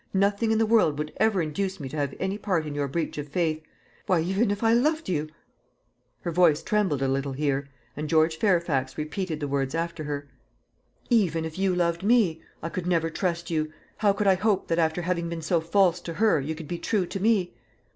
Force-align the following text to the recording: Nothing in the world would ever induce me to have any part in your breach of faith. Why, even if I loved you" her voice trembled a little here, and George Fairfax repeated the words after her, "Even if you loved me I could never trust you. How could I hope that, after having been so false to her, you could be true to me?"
Nothing 0.15 0.49
in 0.51 0.57
the 0.57 0.65
world 0.65 0.97
would 0.97 1.13
ever 1.17 1.43
induce 1.43 1.79
me 1.79 1.87
to 1.89 1.95
have 1.95 2.15
any 2.19 2.35
part 2.39 2.65
in 2.65 2.73
your 2.73 2.87
breach 2.87 3.19
of 3.19 3.27
faith. 3.29 3.61
Why, 4.07 4.19
even 4.21 4.49
if 4.49 4.63
I 4.63 4.73
loved 4.73 5.07
you" 5.07 5.29
her 6.23 6.31
voice 6.31 6.63
trembled 6.63 7.03
a 7.03 7.07
little 7.07 7.33
here, 7.33 7.67
and 7.95 8.09
George 8.09 8.37
Fairfax 8.39 8.97
repeated 8.97 9.39
the 9.39 9.47
words 9.47 9.75
after 9.75 10.05
her, 10.05 10.27
"Even 11.11 11.45
if 11.45 11.59
you 11.59 11.75
loved 11.75 12.01
me 12.01 12.41
I 12.63 12.69
could 12.69 12.87
never 12.87 13.11
trust 13.11 13.51
you. 13.51 13.71
How 13.97 14.11
could 14.11 14.25
I 14.25 14.33
hope 14.33 14.69
that, 14.69 14.79
after 14.79 15.03
having 15.03 15.29
been 15.29 15.43
so 15.43 15.61
false 15.61 15.99
to 15.99 16.15
her, 16.15 16.39
you 16.41 16.55
could 16.55 16.67
be 16.67 16.79
true 16.79 17.05
to 17.05 17.19
me?" 17.19 17.53